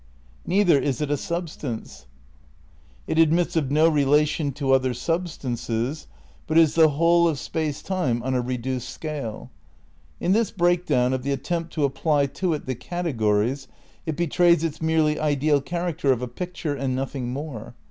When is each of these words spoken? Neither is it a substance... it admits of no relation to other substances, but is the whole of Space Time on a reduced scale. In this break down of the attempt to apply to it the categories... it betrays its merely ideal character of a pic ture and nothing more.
Neither 0.47 0.79
is 0.79 0.99
it 0.99 1.11
a 1.11 1.15
substance... 1.15 2.07
it 3.05 3.19
admits 3.19 3.55
of 3.55 3.69
no 3.69 3.87
relation 3.87 4.51
to 4.53 4.71
other 4.71 4.95
substances, 4.95 6.07
but 6.47 6.57
is 6.57 6.73
the 6.73 6.89
whole 6.89 7.27
of 7.27 7.37
Space 7.37 7.83
Time 7.83 8.23
on 8.23 8.33
a 8.33 8.41
reduced 8.41 8.89
scale. 8.89 9.51
In 10.19 10.31
this 10.31 10.49
break 10.49 10.87
down 10.87 11.13
of 11.13 11.21
the 11.21 11.31
attempt 11.31 11.71
to 11.73 11.85
apply 11.85 12.25
to 12.25 12.55
it 12.55 12.65
the 12.65 12.73
categories... 12.73 13.67
it 14.07 14.15
betrays 14.17 14.63
its 14.63 14.81
merely 14.81 15.19
ideal 15.19 15.61
character 15.61 16.11
of 16.11 16.23
a 16.23 16.27
pic 16.27 16.55
ture 16.55 16.73
and 16.73 16.95
nothing 16.95 17.31
more. 17.31 17.75